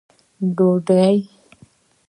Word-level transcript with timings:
ډوډۍ 0.55 1.17